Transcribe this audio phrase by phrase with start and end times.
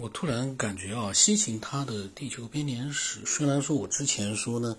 [0.00, 4.76] 我突然感觉啊，西秦他的《地球编年史》，虽然说我之前说呢，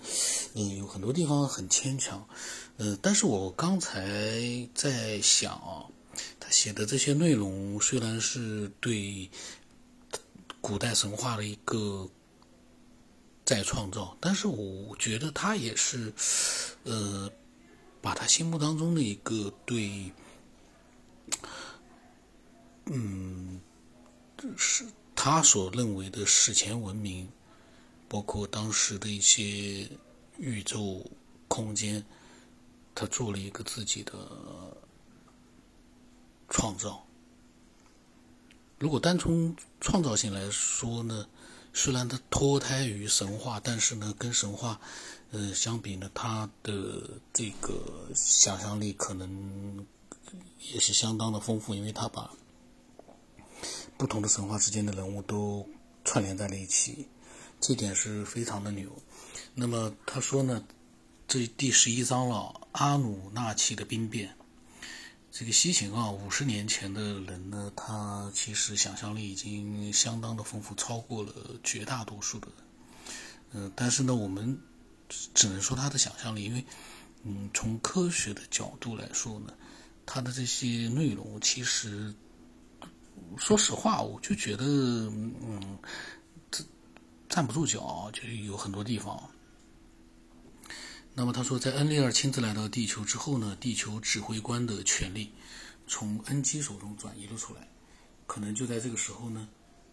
[0.54, 2.26] 嗯，有很多地方很牵强，
[2.78, 5.84] 呃，但是我刚才在想啊，
[6.40, 9.28] 他写的这些内容虽然是对
[10.62, 12.08] 古代神话的一个
[13.44, 16.10] 再创造，但是我觉得他也是，
[16.84, 17.30] 呃，
[18.00, 20.10] 把他心目当中的一个对，
[22.86, 23.60] 嗯，
[24.56, 24.86] 是。
[25.22, 27.28] 他所认为的史前文明，
[28.08, 29.86] 包括当时的一些
[30.38, 31.04] 宇宙
[31.46, 32.02] 空间，
[32.94, 34.14] 他做了一个自己的
[36.48, 37.04] 创造。
[38.78, 41.28] 如果单从创造性来说呢，
[41.74, 44.80] 虽然它脱胎于神话，但是呢，跟神话
[45.32, 49.86] 呃相比呢，它的这个想象力可能
[50.72, 52.32] 也是相当的丰富，因为他把。
[54.00, 55.68] 不同的神话之间的人物都
[56.06, 57.06] 串联在了一起，
[57.60, 58.90] 这点是非常的牛。
[59.54, 60.64] 那么他说呢，
[61.28, 64.34] 这第十一章了，阿努纳奇的兵变。
[65.30, 72.56] 这个西秦啊，五十年前的人呢，他其实想象力已经相当的丰富，超过了绝大多数的人。
[73.52, 74.58] 嗯，但是呢，我们
[75.34, 76.64] 只能说他的想象力，因为
[77.24, 79.52] 嗯，从科学的角度来说呢，
[80.06, 82.14] 他的这些内容其实。
[83.36, 85.78] 说实话，我就觉得，嗯，
[86.50, 86.64] 这
[87.28, 89.30] 站不住脚，就有很多地方。
[91.14, 95.32] 那么他说，在恩利尔亲自来到地球之后呢，地球指挥官的权力
[95.86, 97.68] 从恩基手中转移了出来。
[98.26, 99.48] 可能就在这个时候呢，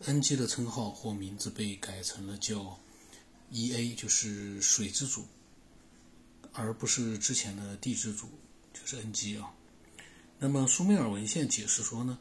[0.05, 2.79] 恩基的称号或名字被改成了叫
[3.49, 5.25] E.A，就是水之主，
[6.53, 8.29] 而不是之前的地之主，
[8.73, 9.51] 就是恩基啊。
[10.37, 12.19] 那么苏美尔文献解释说呢？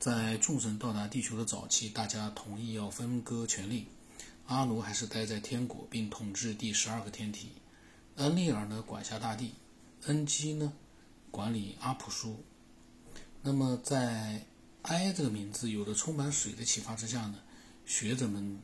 [0.00, 3.86] 在众神到达地球的早期，大家同意要分割权力。
[4.46, 7.50] 阿奴还是待在天国，并统治第十二个天体。
[8.16, 9.52] 恩利尔呢，管辖大地。
[10.06, 10.72] 恩基呢，
[11.30, 12.42] 管理阿普苏。
[13.42, 14.46] 那么，在
[14.82, 17.34] 埃这个名字有了充满水的启发之下呢，
[17.84, 18.58] 学者们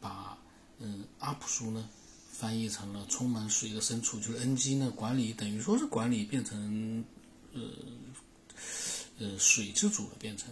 [0.00, 0.36] 把
[0.80, 1.88] 嗯阿普苏呢
[2.32, 7.04] 翻译成了充满水的深处，就是恩基呢管理，等于说是管理变成
[7.52, 7.60] 呃。
[9.18, 10.48] 呃，水之主的变成，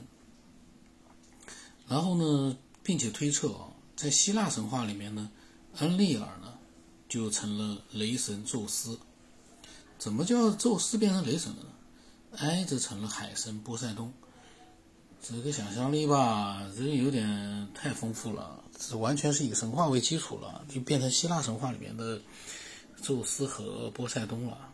[1.89, 5.31] 然后呢，并且推测啊，在希腊神话里面呢，
[5.78, 6.59] 恩利尔呢
[7.09, 8.99] 就成了雷神宙斯。
[9.99, 11.69] 怎么叫宙斯变成雷神了呢？
[12.39, 14.12] 埃则成了海神波塞冬。
[15.22, 22.21] 这个想象力吧，这有点太丰富了，这完全是以神话为基础了，就变成希腊神话里面的
[23.03, 24.72] 宙斯和波塞冬了。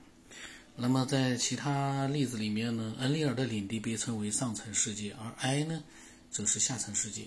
[0.81, 5.83] 那么在其他例子里面呢，恩利尔的领地被称为上层世界，而埃呢，
[6.31, 7.27] 则是下层世界。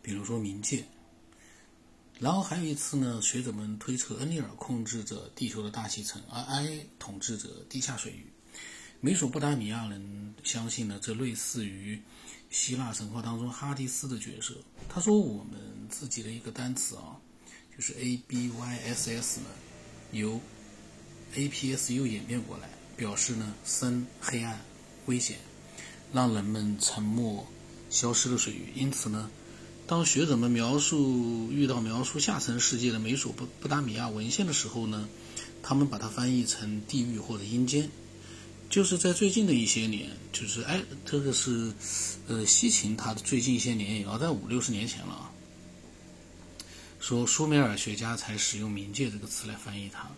[0.00, 0.84] 比如说冥界。
[2.18, 8.26] 然后还有一次呢，学者们推测恩利尔控制着地球的大气层，而埃统治着地下水域。
[9.00, 12.00] 美索不达米亚人相信呢，这类似于
[12.48, 14.56] 希腊神话当中哈迪斯的角色。
[14.88, 17.20] 他说我们自己的一个单词啊，
[17.76, 19.46] 就是 A B Y S S 呢，
[20.12, 20.40] 由
[21.34, 24.60] APSU 演变过来，表示呢深、黑暗、
[25.06, 25.38] 危险，
[26.12, 27.46] 让人们沉默、
[27.90, 28.72] 消失了水域。
[28.74, 29.30] 因此呢，
[29.86, 35.08] 当学者们描述遇到描述下层世界的美索不不达米亚文献的时候呢，
[35.62, 37.90] 他们把它翻译成地狱或者阴间。
[38.70, 41.72] 就是在最近的一些年，就是哎，这个是
[42.26, 45.30] 呃西秦，他的最近一些年也要在五六十年前了啊。
[46.98, 50.10] 说苏美尔学家才使用冥界这个词来翻译它。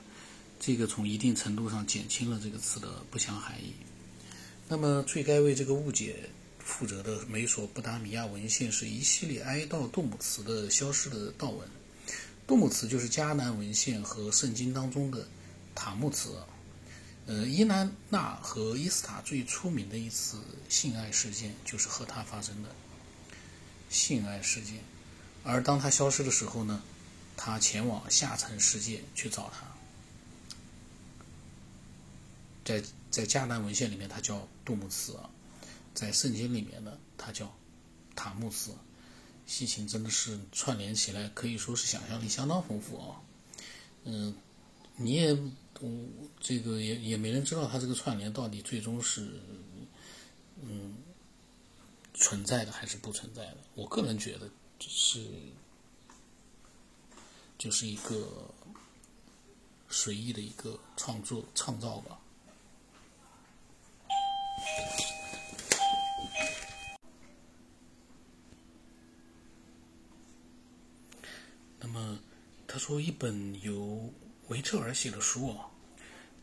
[0.67, 3.75] 这个从一定程度上减轻了这个词的不祥含义。
[4.67, 11.69] 那么，最该为这个误解负责的美索不达米亚文献是一系列哀悼杜姆茨的消失的悼文。
[12.47, 15.29] 杜姆茨就是迦南文献和圣经当中的
[15.75, 16.35] 塔木茨。
[17.27, 20.39] 呃，伊南娜和伊斯塔最出名的一次
[20.71, 22.71] 性爱事件就是和他发生的
[23.91, 24.79] 性爱事件。
[25.43, 26.83] 而当他消失的时候呢，
[27.37, 29.67] 他前往下层世界去找他。
[32.65, 35.29] 在在迦南文献里面，它叫杜姆斯啊；
[35.93, 37.55] 在圣经里面呢，它叫
[38.17, 38.75] 塔木斯。
[39.47, 43.21] 西秦真的是串联起来，可以说是想象力相当丰富啊。
[44.05, 44.35] 嗯，
[44.97, 45.37] 你也，
[46.41, 49.41] 这个也也没人知道它这个串联到底最终是
[50.63, 50.95] 嗯
[52.15, 53.59] 存在的还是不存在的。
[53.75, 54.49] 我个人觉得
[54.81, 55.27] 是
[57.59, 58.51] 就是一个
[59.91, 62.19] 随意的一个创作创造吧。
[72.75, 74.13] 他说一本由
[74.49, 75.71] 维特尔写的书啊，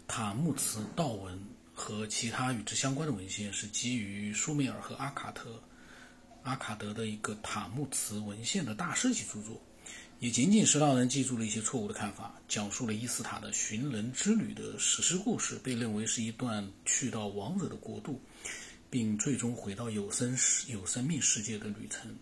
[0.07, 1.37] 塔木茨道文
[1.73, 5.61] 和其他与之相关的文献是基于舒梅尔和阿卡特、
[6.43, 9.61] 阿卡德的一个塔木茨文献的大设计著作，
[10.19, 18.21] 也仅仅是让人记住了一些错误的看法，讲述了伊斯塔的寻人之旅的史诗故事，被认为是一段去到王者的国度，
[18.89, 22.15] 并最终回到有生世有生命世界的旅程。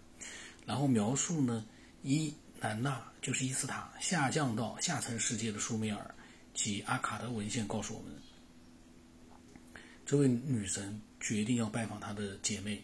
[0.66, 1.64] 然后描述呢，
[2.02, 6.16] 一南娜就是伊斯塔下降到下层世界的舒美尔
[6.54, 8.12] 及阿卡德文献告诉我们，
[10.06, 12.84] 这位女神决定要拜访她的姐妹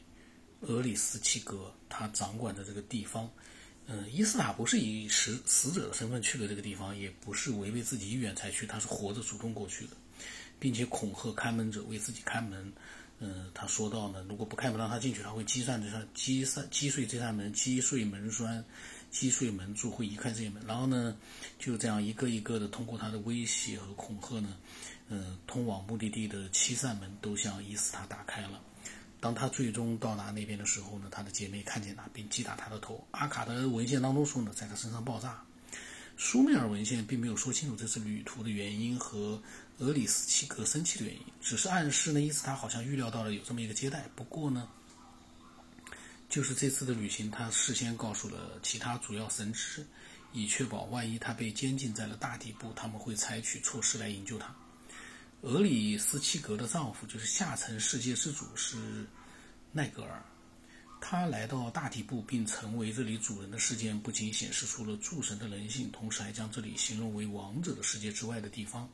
[0.62, 3.30] 俄里斯契格，她掌管的这个地方。
[3.88, 9.92] 嗯，伊斯塔不是以死死者的身份去了这个地方，也不是违背自己意愿才去，他是活着主动过去的，
[10.60, 12.74] 并且恐吓看门者为自己开门。
[13.20, 18.66] 嗯，他说到呢，如果不开门让他进去，他会击散这扇击散击碎这扇门，击碎门栓，
[19.18, 20.62] 击碎门柱，会移开这些门。
[20.68, 21.16] 然后呢，
[21.58, 24.58] 就这样一个一个的通过他的威胁和恐吓呢，
[25.08, 28.62] 嗯，通往目的地的七扇门都向伊斯塔打开了。
[29.22, 33.08] 当他最终到达那边的时候呢，他的姐妹看见他，并击打他的头。
[33.12, 35.42] 阿卡的文献当中说呢，在他身上爆炸。
[36.18, 39.42] 苏美尔文献并没有说清楚这次旅途的原因和。
[39.80, 44.06] 俄里斯契格生气的原因，只是暗示呢，伊斯塔好像预料到了有这么一个接待。
[44.16, 44.70] 不过呢，
[46.36, 49.88] 就是这次的旅行，他事先告诉了其他主要神职，
[50.34, 54.54] 以确保万一他被监禁在了大底部，他们会采取措施来营救他。
[55.44, 59.08] 俄里斯契格的丈夫就是下层世界之主是
[59.72, 60.22] 奈格尔，
[61.00, 68.90] 他来到大底部并成为这里主人的事件，不仅显示出了诸神的人性，同时还将这里形容为王者的世界之外的地方。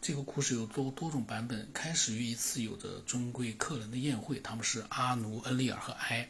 [0.00, 6.26] 这个故事有多多种版本，开始于一次有着尊贵客人的宴会，他们是阿努、恩利尔和埃。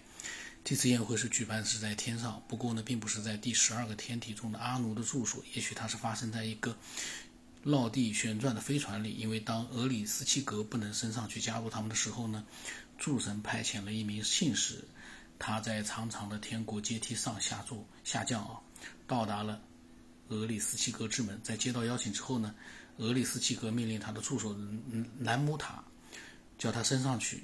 [0.62, 6.76] 这次宴会是举办是在天上，不过呢，并不是在第十二个天体中的阿努的住所，也许它是发生在一个
[7.62, 9.14] 绕地旋转的飞船里。
[9.14, 12.44] 因为当俄里斯契格不能升上去加入他们的时候呢，
[12.98, 14.84] 诸神派遣了一名信使，
[15.38, 18.60] 他在长长的天国阶梯上下坐下降啊，
[19.06, 19.60] 到达了
[20.28, 21.40] 俄里斯契格之门。
[21.42, 22.54] 在接到邀请之后呢。
[22.98, 24.54] 俄里斯契格命令他的助手
[25.20, 25.82] 兰姆塔
[26.58, 27.42] 叫他升上去，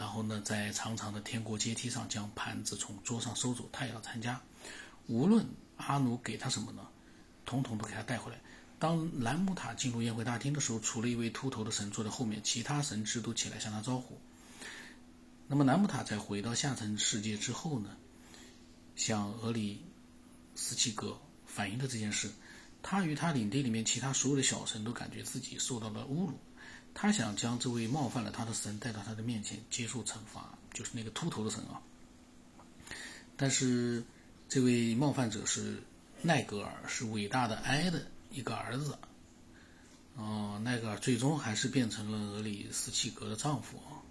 [0.00, 3.68] 然后呢，在长长的天国阶梯上将盘子从桌上收走。
[3.70, 4.40] 他也要参加，
[5.08, 6.88] 无论阿努给他什么呢，
[7.44, 8.40] 统统都给他带回来。
[8.78, 14.18] 当兰姆塔进入宴会大厅的时候，除了一位秃头的神坐在后面，其他神职都起来向他招呼。
[15.46, 17.94] 那么兰姆塔在回到下层世界之后呢，
[18.96, 19.84] 向俄里
[20.54, 22.30] 斯奇格反映了这件事。
[22.82, 26.38] 他与他领地里面其他所有的小神都感觉自己受到了侮辱，
[26.94, 31.80] 他想将这位冒犯了他的神带到他的面前接受惩罚，就是那个秃头的神啊。
[33.36, 34.04] 但是
[34.48, 35.82] 这位冒犯者是
[36.22, 38.98] 奈格尔，是伟大的埃的一个儿子。
[40.16, 44.02] 哦，奈格尔最终还是变成了俄里斯契格的丈夫啊。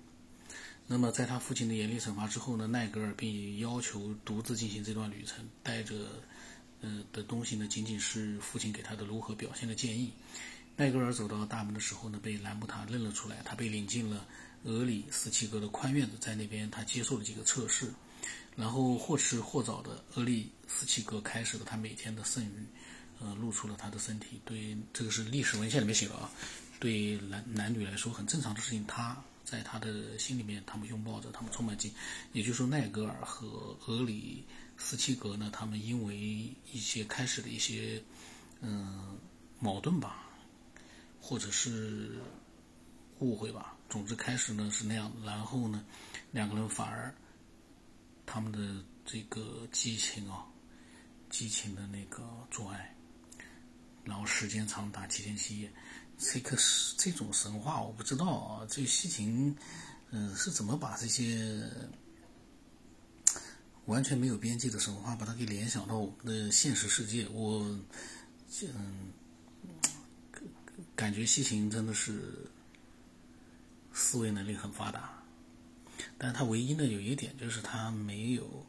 [0.87, 5.95] 那么在他父亲的严厉惩罚之后呢，奈格尔并要求独自进行这段旅程，带着。
[6.81, 10.13] 呃的东西呢，仅仅是父亲给他的如何表现的建议。
[10.79, 13.41] 奈格尔走到大门的时候呢，被兰姆塔认了出来。
[13.43, 14.25] 他被领进了
[14.63, 17.91] 俄里斯契格的宽院子，在那边他接受了几个测试，
[18.55, 22.65] 然后或迟或早的，俄里斯契格开始了他每天的剩余，
[23.19, 24.39] 呃，露出了他的身体。
[24.45, 26.31] 对，这个是历史文献里面写的啊。
[26.79, 31.91] 对男男女来说很正常的事情，他在他的心里面，他们拥抱着，他们充满敬。
[32.31, 34.45] 也就是说，奈格尔和俄里。
[34.81, 35.49] 斯契格呢？
[35.51, 36.15] 他们因为
[36.71, 38.01] 一些开始的一些
[38.61, 39.19] 嗯
[39.59, 40.28] 矛盾吧，
[41.19, 42.19] 或者是
[43.19, 45.11] 误会吧，总之开始呢是那样。
[45.23, 45.85] 然后呢，
[46.31, 47.13] 两个人反而
[48.25, 50.45] 他们的这个激情啊，
[51.29, 52.95] 激情的那个做爱，
[54.03, 55.71] 然后时间长达七天七夜。
[56.17, 58.67] 这个是这种神话，我不知道啊。
[58.69, 59.55] 这西秦
[60.11, 61.63] 嗯是怎么把这些？
[63.85, 67.27] 完全没有边际的神话，把它给联想到我们的现实世界。
[67.29, 67.59] 我，
[68.61, 69.11] 嗯，
[70.99, 72.19] 感觉西行真的是
[73.93, 75.23] 思维能力很发达，
[76.17, 78.65] 但他唯一呢有一点就是他没有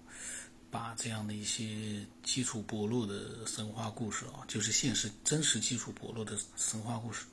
[0.70, 7.24] 把这样的一些基础薄弱的神话故事啊，就是现实真实基础薄弱的神话故事，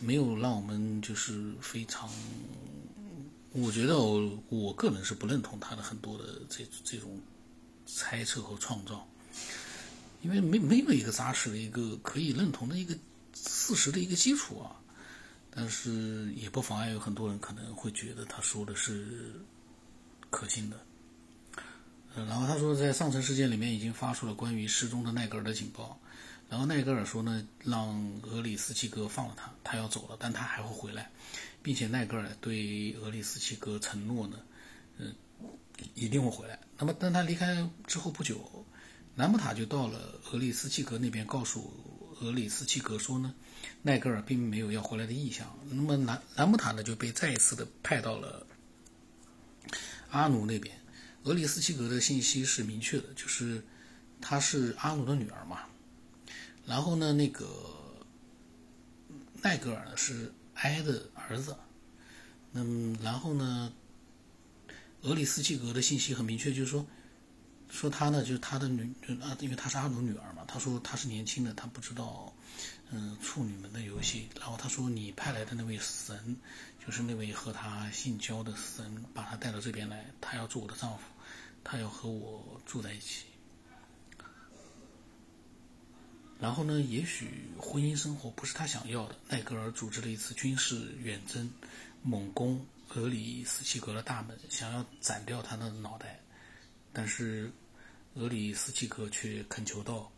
[0.00, 2.10] 没有让我们就是非常。
[3.52, 7.16] 我觉得我我个人是不认同他的很多的这这种
[7.86, 9.08] 猜测和创造，
[10.20, 12.92] 因为没没有一个扎实的一个可以认同的一个
[13.34, 14.76] 事实的一个基础啊。
[15.50, 19.32] 但是也不妨碍有很多人可能会觉得他说的是
[20.30, 20.76] 可信的。
[22.14, 25.98] 嗯，然后他说在上层世界里面已经发出了关于失踪的奈格尔的警报。
[26.48, 31.08] 然后奈格尔说呢，让俄里斯奇格放了他，他要走了，但他还会回来，
[31.62, 34.36] 并且奈格尔对俄里斯奇格承诺呢，
[34.98, 35.14] 嗯，
[35.94, 36.58] 一定会回来。
[36.76, 38.66] 那么，当他离开之后不久，
[39.14, 41.72] 南木塔就到了俄里斯契格那边，告诉
[42.20, 43.34] 俄里斯奇格说呢，
[43.82, 45.58] 奈格尔并没有要回来的意向。
[45.70, 48.46] 那么南南姆塔呢就被再一次的派到了
[50.10, 50.78] 阿努那边。
[51.24, 53.62] 俄里斯奇格的信息是明确的，就是
[54.20, 55.60] 她是阿努的女儿嘛。
[56.66, 57.46] 然后呢，那个
[59.42, 61.56] 奈格尔呢是埃的儿子，
[62.52, 63.72] 那么然后呢，
[65.02, 66.86] 俄里斯奇格的信息很明确，就是说，
[67.70, 68.82] 说他呢就是他的女
[69.22, 72.32] 啊，因为他是阿努女儿嘛，他说他是年轻的，他不知道
[72.90, 74.28] 嗯处女们的游戏。
[74.38, 76.36] 然后他说你派来的那位神，
[76.84, 81.04] 就是那位和他性交的神，把他带到这边来，他要做我的丈夫，
[81.62, 83.24] 他要和我住在一起。
[86.40, 86.80] 然后呢？
[86.80, 89.14] 也许婚姻生活不是他想要的。
[89.28, 91.50] 奈格尔组织了一次军事远征，
[92.02, 96.18] 猛攻俄里斯契格的大门，想要斩掉他的脑袋。
[96.92, 97.50] 但是
[98.14, 100.10] 俄里斯契格却恳求道：“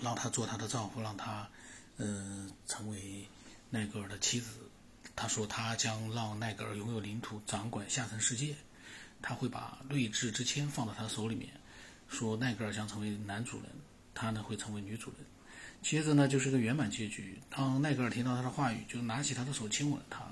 [0.00, 1.48] 让他做他的丈夫，让他，
[1.96, 3.26] 嗯，成为
[3.70, 4.50] 奈格尔的妻子。”
[5.16, 8.54] 他说：“他将让奈格尔拥有领土，掌管下层世界。
[9.22, 11.50] 他会把睿智之签放到他手里面，
[12.08, 13.70] 说奈格尔将成为男主人。”
[14.12, 15.20] 他呢会成为女主人，
[15.82, 17.40] 接着呢就是个圆满结局。
[17.48, 20.26] 当奈格尔听到他的话语，就拿起他的手亲吻了他，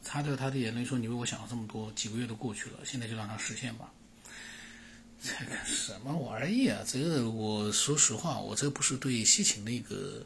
[0.00, 3.92] 擦掉他的眼泪，说：“你为我想了这么多，几个月都过去了，现在就让他实现吧。”
[5.26, 6.78] 这个什么玩意啊？
[6.86, 10.24] 这个我说实话，我这不是对西秦的一个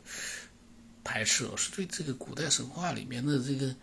[1.02, 3.74] 排斥，我是对这个古代神话里面的这个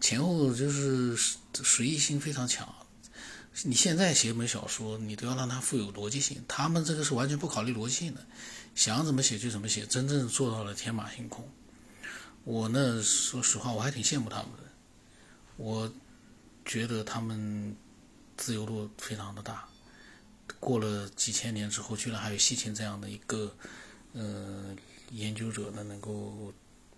[0.00, 1.14] 前后就是
[1.62, 2.66] 随意性非常强。
[3.64, 8.24] 你现在写一本小说，你都要让它富有逻辑性，他们这个是完全不考虑逻辑性的，
[8.74, 11.46] 想怎么写就怎么写，真正做到了天马行空。
[12.44, 14.62] 我呢，说实话，我还挺羡慕他们的，
[15.56, 15.92] 我
[16.64, 17.74] 觉得他们
[18.36, 19.66] 自由度非常的大。
[20.58, 23.54] 过了几千年之后，居然还有西秦这样的一个，
[24.12, 24.74] 呃，
[25.10, 26.52] 研究者呢，能够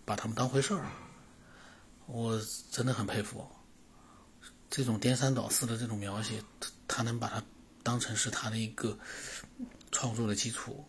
[0.05, 0.87] 把他们当回事儿，
[2.07, 2.40] 我
[2.71, 3.47] 真的很佩服。
[4.71, 7.43] 这种颠三倒四的这种描写，他他能把它
[7.83, 8.99] 当成是他的一个
[9.90, 10.85] 创作的基础，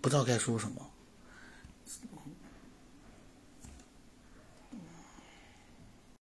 [0.00, 0.88] 不知道该说什么。